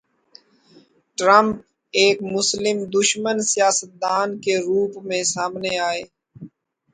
Trump 1.17 1.55
ایک 1.93 2.17
مسلم 2.33 2.77
دشمن 2.95 3.37
سیاست 3.51 3.91
دان 4.01 4.29
کے 4.43 4.53
روپ 4.59 4.91
میں 5.07 5.23
سامنے 5.33 5.73
آئے۔ 5.89 6.03